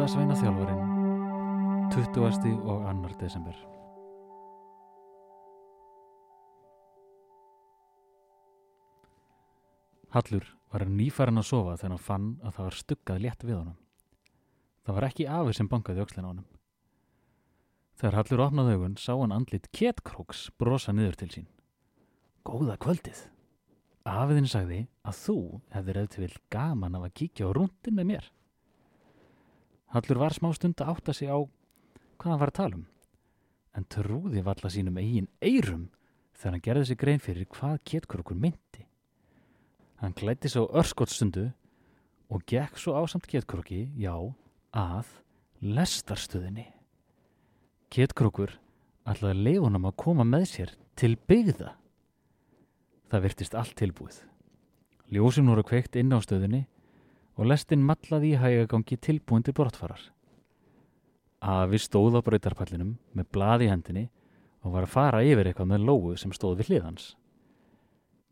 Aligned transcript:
20. 0.00 0.06
og 2.64 2.84
2. 2.88 3.08
desember 3.20 3.56
Hallur 10.08 10.46
var 10.72 10.86
nýfærin 10.88 11.42
að 11.42 11.50
sofa 11.50 11.76
þegar 11.76 11.92
hann 11.92 12.00
fann 12.06 12.30
að 12.40 12.56
það 12.56 12.64
var 12.64 12.78
stuggað 12.78 13.20
létt 13.26 13.44
við 13.44 13.58
honum. 13.58 13.76
Það 14.86 14.96
var 14.96 15.08
ekki 15.10 15.28
afið 15.28 15.52
sem 15.60 15.70
bankaði 15.74 16.04
öxlin 16.06 16.24
á 16.24 16.30
honum. 16.32 16.48
Þegar 18.00 18.18
Hallur 18.22 18.46
opnaði 18.46 18.80
augun 18.80 18.96
sá 18.96 19.12
hann 19.12 19.36
andlit 19.36 19.68
ketkróks 19.76 20.48
brosa 20.56 20.96
niður 20.96 21.20
til 21.20 21.32
sín. 21.36 21.48
Góða 22.48 22.80
kvöldið. 22.80 23.26
Afiðin 24.08 24.48
sagði 24.48 24.86
að 25.04 25.24
þú 25.26 25.40
hefði 25.76 26.00
reyðt 26.00 26.20
vil 26.24 26.34
gaman 26.48 26.96
af 26.96 27.10
að 27.10 27.18
kíkja 27.20 27.52
á 27.52 27.56
rúndin 27.60 28.00
með 28.00 28.14
mér. 28.14 28.36
Hallur 29.90 30.20
var 30.22 30.34
smá 30.36 30.52
stund 30.54 30.78
að 30.80 30.92
átta 30.94 31.14
sig 31.16 31.30
á 31.30 31.38
hvað 32.20 32.30
hann 32.30 32.40
var 32.42 32.52
að 32.52 32.58
tala 32.60 32.78
um, 32.78 32.84
en 33.74 33.86
trúði 33.90 34.44
valla 34.46 34.70
sínum 34.70 34.98
eigin 35.00 35.26
eirum 35.42 35.88
þegar 36.36 36.54
hann 36.54 36.64
gerði 36.66 36.84
sig 36.90 37.00
grein 37.00 37.22
fyrir 37.22 37.48
hvað 37.50 37.80
ketkrókur 37.90 38.38
myndi. 38.38 38.86
Hann 40.00 40.14
klætti 40.16 40.48
svo 40.48 40.68
örskottstundu 40.80 41.50
og 42.30 42.44
gekk 42.48 42.78
svo 42.78 42.94
ásamt 42.96 43.26
ketkróki, 43.28 43.90
já, 43.98 44.14
að 44.72 45.10
lestarstöðinni. 45.60 46.68
Ketkrókur 47.90 48.54
ætlaði 49.10 49.44
leifunum 49.44 49.88
að 49.90 49.98
koma 50.00 50.24
með 50.24 50.46
sér 50.54 50.74
til 50.96 51.16
byggða. 51.28 51.74
Það 53.10 53.24
virtist 53.26 53.56
allt 53.58 53.74
tilbúið. 53.76 54.20
Ljósin 55.10 55.50
voru 55.50 55.66
kveikt 55.66 55.98
inn 55.98 56.14
á 56.14 56.22
stöðinni 56.22 56.62
og 57.40 57.48
lestin 57.48 57.80
mallaði 57.80 58.34
í 58.34 58.38
hægagangi 58.40 58.98
tilbúin 59.00 59.44
til 59.46 59.54
brottfarar. 59.56 60.02
Afi 61.40 61.78
stóð 61.80 62.18
á 62.18 62.24
brautarpallinum 62.24 62.98
með 63.16 63.30
blaði 63.32 63.64
í 63.64 63.70
hendinni 63.72 64.02
og 64.60 64.74
var 64.74 64.84
að 64.84 64.92
fara 64.92 65.22
yfir 65.24 65.48
eitthvað 65.48 65.70
með 65.70 65.86
lóu 65.88 66.16
sem 66.20 66.34
stóð 66.36 66.58
við 66.60 66.74
hliðans. 66.74 67.14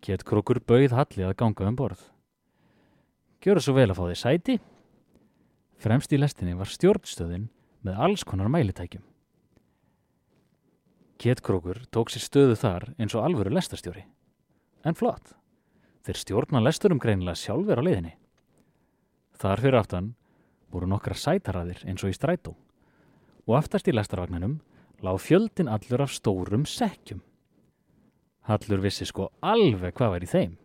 Ketkrókur 0.04 0.60
bauð 0.60 0.92
Halli 0.92 1.24
að 1.24 1.38
ganga 1.40 1.70
um 1.70 1.78
borð. 1.78 2.02
Gjöru 3.40 3.64
svo 3.64 3.78
vel 3.78 3.88
að 3.88 3.96
fá 3.96 4.04
því 4.04 4.18
sæti. 4.20 4.58
Fremst 5.80 6.12
í 6.12 6.20
lestinni 6.20 6.58
var 6.58 6.68
stjórnstöðin 6.68 7.48
með 7.86 8.04
alls 8.04 8.28
konar 8.28 8.52
mælitækjum. 8.52 9.06
Ketkrókur 11.18 11.86
tók 11.90 12.12
sér 12.12 12.28
stöðu 12.28 12.60
þar 12.60 12.90
eins 13.00 13.16
og 13.16 13.24
alvöru 13.24 13.56
lestarstjóri. 13.56 14.04
En 14.84 14.94
flott. 14.94 15.32
Þeir 16.04 16.20
stjórna 16.20 16.60
lesturum 16.62 17.00
greinilega 17.00 17.40
sjálfur 17.40 17.80
á 17.80 17.82
leiðinni. 17.82 18.18
Þar 19.39 19.61
fyrir 19.62 19.78
aftan 19.78 20.14
voru 20.72 20.89
nokkra 20.91 21.14
sætaraðir 21.14 21.84
eins 21.86 22.03
og 22.03 22.11
í 22.11 22.17
strætó 22.17 22.56
og 23.47 23.55
aftast 23.55 23.86
í 23.89 23.94
lestarvagnanum 23.94 24.58
lág 25.06 25.20
fjöldin 25.22 25.70
allur 25.70 26.03
af 26.03 26.11
stórum 26.11 26.67
sekkjum. 26.67 27.20
Hallur 28.50 28.83
vissi 28.83 29.06
sko 29.06 29.28
alveg 29.44 29.94
hvað 29.94 30.12
var 30.14 30.27
í 30.27 30.31
þeim. 30.33 30.59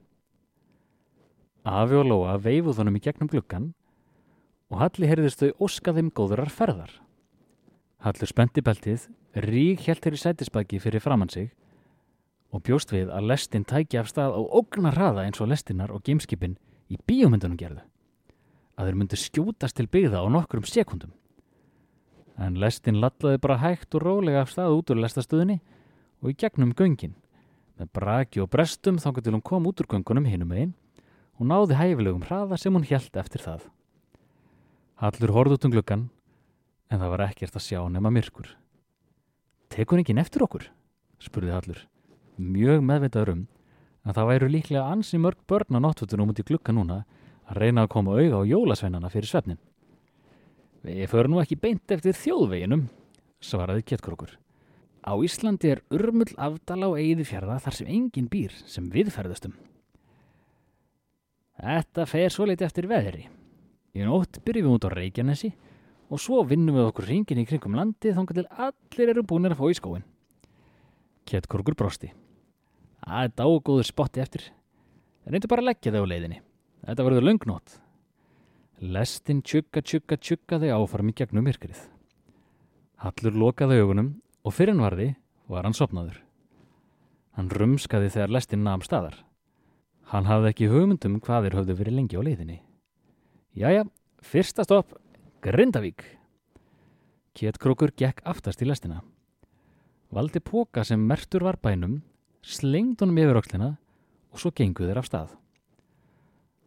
Afi 1.64 2.00
og 2.00 2.10
Lóa 2.10 2.34
veifuð 2.42 2.82
honum 2.82 2.98
í 2.98 3.04
gegnum 3.04 3.30
gluggan 3.30 3.70
og 4.74 4.82
Halli 4.82 5.08
heyrðist 5.08 5.44
þau 5.44 5.68
óska 5.70 5.94
þeim 5.94 6.10
góðurar 6.10 6.50
ferðar. 6.50 6.98
Hallur 8.04 8.28
spendi 8.28 8.66
beltið, 8.66 9.06
rík 9.38 9.86
helt 9.86 10.02
þeirri 10.04 10.20
sætisbæki 10.20 10.82
fyrir 10.82 11.04
framann 11.04 11.30
sig 11.30 11.54
og 12.50 12.66
bjóst 12.66 12.92
við 12.92 13.14
að 13.14 13.30
lestin 13.30 13.70
tæki 13.70 14.02
af 14.02 14.10
stað 14.10 14.34
á 14.34 14.42
ógnar 14.42 14.98
hraða 14.98 15.30
eins 15.30 15.42
og 15.42 15.54
lestinnar 15.54 15.94
og 15.94 16.02
gameskipin 16.04 16.58
í 16.90 16.98
bíómyndunum 16.98 17.60
gerðu. 17.60 17.86
Að 18.78 18.90
þeir 18.90 18.98
myndu 19.00 19.20
skjútast 19.20 19.78
til 19.78 19.90
byggða 19.92 20.24
á 20.24 20.28
nokkrum 20.34 20.66
sekundum. 20.66 21.14
En 22.42 22.58
lestin 22.58 22.98
lallaði 23.02 23.42
bara 23.42 23.60
hægt 23.62 23.94
og 23.94 24.02
rólega 24.02 24.42
af 24.42 24.54
stað 24.54 24.78
út 24.80 24.90
úr 24.90 25.04
lestastöðinni 25.04 25.60
og 26.24 26.32
í 26.32 26.38
gegnum 26.40 26.74
göngin 26.74 27.14
með 27.78 27.92
braki 27.94 28.42
og 28.42 28.50
brestum 28.54 28.98
þá 29.02 29.12
til 29.20 29.34
hún 29.36 29.46
kom 29.46 29.68
út 29.70 29.82
úr 29.82 29.90
göngunum 29.92 30.26
hinum 30.30 30.54
einn 30.56 30.74
og 31.38 31.48
náði 31.50 31.78
hæfilegum 31.78 32.26
hraða 32.26 32.58
sem 32.58 32.74
hún 32.74 32.86
hjælt 32.88 33.16
eftir 33.18 33.42
það. 33.44 33.66
Hallur 35.02 35.34
horði 35.36 35.58
út 35.58 35.66
um 35.68 35.74
gluggan 35.74 36.10
en 36.90 37.02
það 37.02 37.14
var 37.14 37.26
ekkert 37.28 37.58
að 37.58 37.66
sjá 37.66 37.80
nema 37.90 38.12
myrkur. 38.14 38.54
Tekur 39.74 40.02
ekki 40.02 40.16
neftur 40.18 40.46
okkur? 40.46 40.70
spurði 41.22 41.54
Hallur. 41.54 41.82
Mjög 42.38 42.82
meðvitaður 42.86 43.34
um 43.34 43.44
að 44.04 44.18
það 44.18 44.30
væru 44.30 44.50
líklega 44.52 44.90
ansi 44.94 45.20
mörg 45.22 45.42
börn 45.50 45.78
á 45.78 45.80
náttúttunum 45.82 46.34
út 46.34 46.42
í 46.42 46.46
glugga 46.46 46.76
núna 46.76 47.04
að 47.50 47.60
reyna 47.64 47.84
að 47.86 47.92
koma 47.96 48.16
auga 48.18 48.40
á 48.40 48.50
jólasveinana 48.50 49.12
fyrir 49.14 49.30
svefnin. 49.30 49.60
Við 50.84 51.08
förum 51.12 51.36
nú 51.36 51.42
ekki 51.44 51.60
beint 51.60 51.92
eftir 51.96 52.16
þjóðveginum, 52.20 52.88
svaraði 53.44 53.86
Kjettkrókur. 53.88 54.34
Á 55.04 55.14
Íslandi 55.20 55.74
er 55.74 55.84
urmull 55.92 56.32
afdala 56.40 56.90
og 56.92 57.00
eigði 57.00 57.28
fjörða 57.28 57.60
þar 57.64 57.78
sem 57.78 57.92
engin 57.92 58.30
býr 58.32 58.56
sem 58.68 58.88
viðferðastum. 58.92 59.56
Þetta 61.60 62.06
fer 62.10 62.32
svo 62.34 62.48
leiti 62.48 62.66
eftir 62.68 62.88
veðri. 62.92 63.28
Í 63.94 64.04
nótt 64.08 64.40
byrjum 64.44 64.72
við 64.72 64.78
út 64.78 64.88
á 64.88 64.96
Reykjanesi 64.96 65.52
og 66.10 66.22
svo 66.22 66.42
vinnum 66.48 66.80
við 66.80 66.90
okkur 66.90 67.08
ringin 67.10 67.44
í 67.44 67.46
kringum 67.48 67.76
landið 67.78 68.18
þangar 68.18 68.40
til 68.40 68.48
allir 68.68 69.14
eru 69.14 69.26
búinir 69.28 69.56
að 69.56 69.62
fá 69.62 69.68
í 69.70 69.78
skóin. 69.78 70.08
Kjettkrókur 71.30 71.78
brosti. 71.80 72.12
Það 73.04 73.28
er 73.28 73.36
dágóður 73.40 73.88
spotti 73.88 74.24
eftir. 74.24 74.50
Það 75.24 75.36
reyndir 75.36 75.52
bara 75.52 75.64
að 75.64 75.70
leggja 75.72 75.94
þau 75.94 76.04
á 76.04 76.12
leiðinni. 76.12 76.40
Þetta 76.84 77.04
verður 77.08 77.24
lungnót. 77.30 77.78
Lestin 78.84 79.40
tjugga, 79.46 79.80
tjugga, 79.80 80.18
tjugga 80.20 80.60
þau 80.60 80.72
áfram 80.82 81.12
í 81.14 81.16
gegnum 81.16 81.46
myrkrið. 81.48 81.80
Hallur 83.00 83.38
lokaði 83.40 83.80
augunum 83.80 84.10
og 84.44 84.56
fyrir 84.56 84.74
hann 84.74 84.84
varði 84.84 85.08
var 85.48 85.64
hann 85.64 85.76
sopnaður. 85.78 86.18
Hann 87.38 87.52
rumskaði 87.56 88.12
þegar 88.14 88.34
lestin 88.36 88.66
nam 88.68 88.84
staðar. 88.84 89.16
Hann 90.12 90.28
hafði 90.28 90.52
ekki 90.52 90.70
hugmyndum 90.70 91.22
hvað 91.24 91.48
þeir 91.48 91.58
höfðu 91.60 91.78
verið 91.80 91.98
lengi 91.98 92.20
á 92.20 92.26
leiðinni. 92.28 92.58
Jæja, 93.56 93.86
fyrsta 94.22 94.66
stopp, 94.68 94.92
Grindavík. 95.44 96.04
Kjettkrókur 97.34 97.94
gekk 97.98 98.20
aftast 98.28 98.62
í 98.62 98.68
lestina. 98.68 99.00
Valdi 100.14 100.44
póka 100.44 100.84
sem 100.86 101.00
mertur 101.00 101.48
var 101.48 101.58
bænum, 101.64 102.02
slengd 102.44 103.02
honum 103.02 103.24
yfir 103.24 103.40
okklina 103.40 103.72
og 104.34 104.44
svo 104.44 104.52
genguð 104.54 104.92
þeir 104.92 105.02
af 105.02 105.10
stað. 105.10 105.32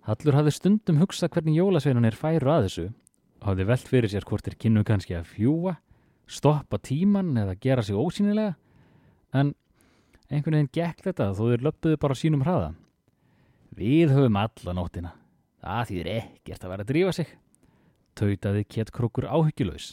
Hallur 0.07 0.37
hafði 0.39 0.53
stundum 0.55 1.01
hugsað 1.03 1.33
hvernig 1.35 1.57
jólasveinunir 1.59 2.15
færu 2.15 2.51
að 2.53 2.69
þessu 2.69 2.87
og 3.41 3.49
hafði 3.51 3.65
velt 3.67 3.89
fyrir 3.91 4.13
sér 4.13 4.27
hvort 4.29 4.47
þeir 4.47 4.59
kynnu 4.63 4.85
kannski 4.87 5.17
að 5.19 5.31
fjúa, 5.33 5.73
stoppa 6.31 6.79
tíman 6.79 7.33
eða 7.43 7.57
gera 7.59 7.83
sig 7.83 7.99
ósýnilega 7.99 8.55
en 9.35 9.53
einhvern 10.31 10.61
veginn 10.61 10.73
gekk 10.75 11.03
þetta 11.09 11.33
þó 11.35 11.43
þeir 11.51 11.67
löpuðu 11.67 11.99
bara 12.03 12.19
sínum 12.19 12.45
hraða. 12.47 12.73
Við 13.77 14.15
höfum 14.15 14.39
alla 14.41 14.75
nóttina. 14.79 15.13
Það 15.61 15.91
þýðir 15.91 16.11
ekkert 16.15 16.65
að 16.65 16.73
vera 16.73 16.87
að 16.87 16.91
drífa 16.93 17.15
sig. 17.17 17.33
Tautaði 18.17 18.65
Kjettkrókur 18.71 19.27
áhyggjulegs. 19.29 19.89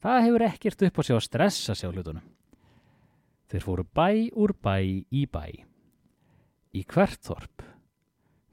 Það 0.00 0.22
hefur 0.24 0.46
ekkert 0.48 0.86
upp 0.88 0.96
á 0.96 1.02
sig 1.04 1.16
að 1.16 1.26
stressa 1.26 1.76
sig 1.76 1.92
á 1.92 1.92
hlutunum. 1.92 2.24
Þeir 3.52 3.66
fóru 3.66 3.84
bæ 3.84 4.32
úr 4.32 4.56
bæ 4.56 5.04
í 5.12 5.26
bæ. 5.28 5.44
Í 6.72 6.86
hvert 6.88 7.20
þorp. 7.26 7.69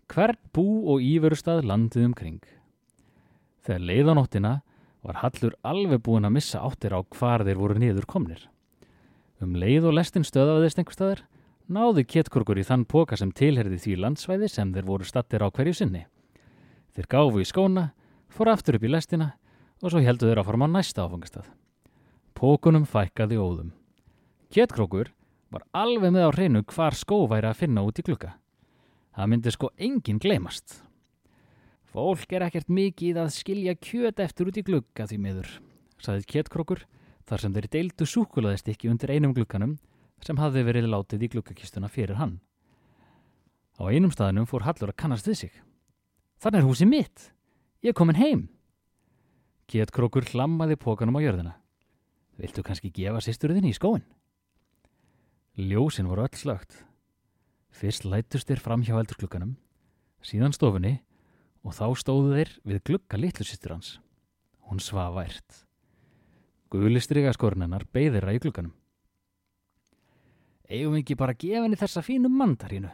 Hvert 0.08 0.40
bú 0.56 0.88
og 0.94 1.04
íverustad 1.04 1.66
landið 1.68 2.06
umkring. 2.08 2.44
Þegar 3.68 3.84
leiðanóttina 3.90 4.54
var 5.04 5.20
Hallur 5.22 5.58
alveg 5.68 6.00
búin 6.06 6.28
að 6.28 6.38
missa 6.38 6.62
áttir 6.64 6.96
á 6.96 7.04
hvar 7.04 7.44
þeir 7.44 7.60
voru 7.60 7.76
niður 7.80 8.08
komnir. 8.08 8.46
Um 9.44 9.58
leið 9.60 9.90
og 9.90 9.98
lestin 9.98 10.26
stöðaðist 10.26 10.80
einhver 10.80 10.96
staðar 10.96 11.24
náðu 11.68 12.06
Kjettkrókur 12.08 12.58
í 12.58 12.66
þann 12.66 12.88
póka 12.88 13.20
sem 13.20 13.34
tilherði 13.36 13.82
því 13.84 13.98
landsvæði 14.06 14.50
sem 14.50 14.72
þeir 14.74 14.88
voru 14.88 15.08
stattir 15.08 15.44
á 15.44 15.52
hverju 15.52 15.76
sinni. 15.76 16.06
Þeir 16.96 17.12
gáfu 17.12 17.44
í 17.44 17.46
skóna, 17.46 17.92
fór 18.32 18.54
aftur 18.56 18.80
upp 18.80 18.88
í 18.88 18.94
lestina 18.94 19.34
og 19.84 19.92
svo 19.92 20.02
heldu 20.02 20.32
þeir 20.32 20.42
að 20.42 20.50
forma 20.50 20.72
næsta 20.72 21.04
áfangastað. 21.04 21.52
Pókunum 22.34 22.88
fækkaði 22.88 23.38
óðum. 23.38 23.72
Kjettkrókur 24.56 25.12
var 25.52 25.68
alveg 25.76 26.16
með 26.16 26.32
á 26.32 26.32
hreinu 26.32 26.64
hvar 26.72 26.96
skó 26.96 27.26
væri 27.28 27.52
að 27.52 27.60
finna 27.62 27.84
út 27.84 28.00
í 28.00 28.08
klukka. 28.08 28.38
Það 29.18 29.30
myndi 29.32 29.50
sko 29.50 29.72
enginn 29.82 30.20
gleymast. 30.22 30.76
Fólk 31.90 32.34
er 32.38 32.44
ekkert 32.46 32.68
mikið 32.70 33.18
að 33.24 33.32
skilja 33.34 33.74
kjöt 33.74 34.20
eftir 34.22 34.52
út 34.52 34.60
í 34.60 34.64
glugga 34.68 35.08
því 35.10 35.18
miður, 35.24 35.48
saðið 35.98 36.28
Kjettkrókur 36.30 36.84
þar 37.26 37.42
sem 37.42 37.56
þeir 37.56 37.68
deildu 37.74 38.06
súkulaðist 38.06 38.70
ekki 38.70 38.92
undir 38.92 39.16
einum 39.16 39.34
glugganum 39.34 39.80
sem 40.22 40.38
hafði 40.38 40.62
verið 40.68 40.90
látið 40.92 41.26
í 41.26 41.32
gluggakistuna 41.34 41.90
fyrir 41.90 42.20
hann. 42.22 42.36
Á 43.82 43.90
einum 43.90 44.14
staðinum 44.14 44.46
fór 44.46 44.68
Hallur 44.68 44.94
að 44.94 45.00
kannast 45.02 45.26
við 45.26 45.40
sig. 45.42 45.58
Þannig 46.38 46.62
er 46.62 46.68
húsið 46.70 46.92
mitt. 46.92 47.26
Ég 47.82 47.96
er 47.96 47.98
komin 47.98 48.22
heim. 48.22 48.44
Kjettkrókur 49.66 50.30
hlammaði 50.30 50.78
pókanum 50.78 51.18
á 51.18 51.26
jörðina. 51.26 51.56
Viltu 52.38 52.62
kannski 52.62 52.94
gefa 52.94 53.24
sýsturðinni 53.26 53.74
í 53.74 53.78
skóin? 53.78 54.06
Ljósin 55.58 56.06
voru 56.06 56.28
öll 56.28 56.38
slögt. 56.38 56.84
Fyrst 57.74 58.08
lætust 58.08 58.48
þeir 58.50 58.62
fram 58.64 58.84
hjá 58.86 58.96
eldurklukkanum, 58.98 59.56
síðan 60.24 60.56
stofunni 60.56 60.98
og 61.68 61.76
þá 61.78 61.86
stóðu 62.00 62.36
þeir 62.38 62.52
við 62.64 62.84
glukka 62.90 63.20
litlu 63.20 63.46
sýstur 63.46 63.76
hans. 63.76 63.98
Hún 64.68 64.82
svað 64.84 65.18
vært. 65.18 65.64
Guðlistriga 66.72 67.32
skornennar 67.36 67.86
beðir 67.94 68.28
að 68.28 68.40
í 68.40 68.42
glugganum. 68.44 68.74
Eigum 70.68 70.98
ekki 71.00 71.16
bara 71.16 71.36
að 71.36 71.46
gefa 71.46 71.64
henni 71.64 71.80
þessa 71.80 72.04
fínu 72.04 72.32
mandarínu? 72.32 72.90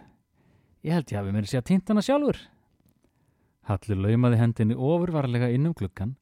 Ég 0.86 0.94
held 0.94 1.10
ég 1.10 1.18
hafi 1.18 1.32
mér 1.34 1.48
að 1.48 1.54
segja 1.54 1.66
tintana 1.66 2.04
sjálfur. 2.06 2.38
Hallur 3.66 4.02
laumaði 4.04 4.42
hendinni 4.42 4.76
ofurvarlega 4.76 5.50
inn 5.56 5.70
um 5.70 5.74
gluggan 5.78 6.18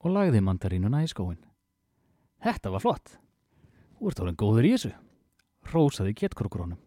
og 0.00 0.14
lagði 0.14 0.42
mandarínuna 0.42 1.04
í 1.04 1.10
skóin. 1.10 1.38
Þetta 2.42 2.72
var 2.74 2.82
flott. 2.82 3.18
Þú 3.98 4.10
ert 4.10 4.20
orðin 4.24 4.38
góður 4.40 4.66
í 4.66 4.74
þessu, 4.74 4.92
rósaði 5.72 6.14
getkrókrónum. 6.18 6.78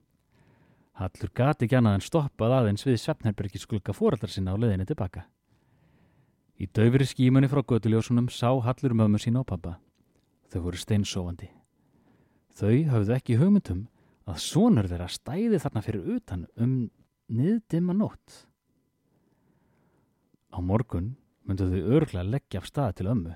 Hallur 1.00 1.32
gati 1.34 1.66
ekki 1.66 1.78
annað 1.80 1.98
en 1.98 2.04
stoppað 2.06 2.56
aðeins 2.58 2.84
við 2.86 3.00
Svefnherbergis 3.02 3.68
glugga 3.70 3.96
fóraldar 3.96 4.32
sinna 4.32 4.54
á 4.54 4.60
leðinni 4.60 4.86
tilbaka. 4.90 5.24
Í 6.62 6.68
döfri 6.68 7.08
skímunni 7.10 7.50
frá 7.50 7.64
göduljósunum 7.64 8.28
sá 8.30 8.52
Hallur 8.52 8.94
mömmu 8.94 9.22
sína 9.22 9.42
á 9.42 9.46
pappa. 9.48 9.78
Þau 10.52 10.60
voru 10.68 10.78
steinsofandi. 10.78 11.48
Þau 12.54 12.76
hafðu 12.92 13.16
ekki 13.16 13.40
hugmyndum 13.40 13.86
að 14.30 14.44
sonur 14.44 14.90
þeirra 14.92 15.08
stæði 15.10 15.62
þarna 15.64 15.84
fyrir 15.86 16.12
utan 16.18 16.44
um 16.60 16.76
niðdimma 17.32 17.96
nótt. 17.96 18.44
Á 20.52 20.60
morgun 20.60 21.16
myndu 21.48 21.70
þau 21.72 21.96
örgla 21.98 22.28
leggja 22.28 22.62
af 22.62 22.68
stað 22.70 23.00
til 23.00 23.10
ömmu. 23.16 23.34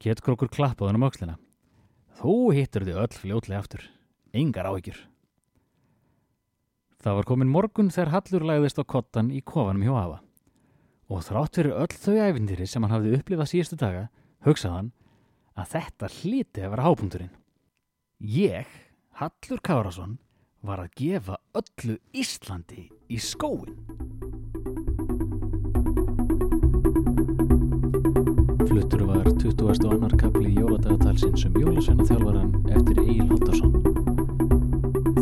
Getkrókur 0.00 0.48
klappaði 0.48 0.90
hann 0.90 0.98
um 0.98 1.06
aukslina. 1.06 1.36
Þú 2.18 2.34
hittur 2.56 2.88
þau 2.88 2.96
öll 3.04 3.16
fljótlega 3.20 3.60
aftur. 3.60 3.84
Engar 4.32 4.70
áhyggjur. 4.72 4.98
Það 7.00 7.16
var 7.16 7.26
komin 7.30 7.48
morgun 7.48 7.88
þegar 7.88 8.10
Hallur 8.12 8.42
lagðist 8.44 8.76
á 8.76 8.84
kottan 8.84 9.30
í 9.32 9.40
kofanum 9.40 9.86
hjá 9.86 9.94
Hafa. 9.96 10.18
Og 11.08 11.22
þrátt 11.24 11.56
fyrir 11.56 11.76
öll 11.80 11.94
þau 11.96 12.16
æfindýri 12.26 12.66
sem 12.68 12.84
hann 12.84 12.92
hafði 12.92 13.14
upplifað 13.16 13.48
síðustu 13.54 13.78
daga, 13.80 14.02
hugsaði 14.44 14.74
hann 14.74 14.90
að 15.56 15.70
þetta 15.72 16.10
hlíti 16.18 16.64
að 16.64 16.74
vera 16.74 16.84
hápunkturinn. 16.84 17.32
Ég, 18.20 18.68
Hallur 19.16 19.62
Kárasson, 19.64 20.18
var 20.60 20.84
að 20.84 20.92
gefa 21.00 21.40
öllu 21.56 21.96
Íslandi 22.12 22.90
í 23.08 23.16
skóin. 23.16 23.80
Fluttur 28.68 29.08
var 29.08 29.32
20. 29.40 29.88
annar 29.88 30.20
kapli 30.20 30.52
jóladagatalsins 30.52 31.48
um 31.48 31.56
jólasveina 31.64 32.04
þjálfaran 32.12 32.52
eftir 32.68 33.04
Egil 33.06 33.30
Haldarsson. 33.32 34.09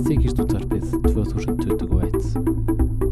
Þykist 0.06 0.38
útvarpið 0.42 0.84
2021. 1.08 3.07